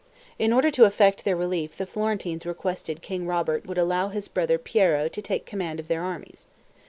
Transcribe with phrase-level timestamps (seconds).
[0.39, 4.57] In order to effect their relief the Florentines requested King Robert would allow his brother
[4.57, 6.47] Piero to take the command of their armies.